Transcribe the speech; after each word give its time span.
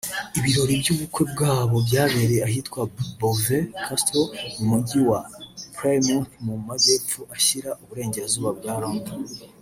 Ibirori 0.39 0.73
by’ubukwe 0.81 1.23
bwabo 1.31 1.75
byabereye 1.87 2.41
ahitwa 2.47 2.79
Bovey 3.19 3.63
Castle 3.85 4.25
mu 4.55 4.63
mujyi 4.71 4.99
wa 5.09 5.19
Plymouth 5.75 6.31
mu 6.45 6.53
Majyepfo 6.67 7.19
ashyira 7.35 7.69
Uburengerazuba 7.81 8.49
bwa 8.57 8.73
London 8.83 9.21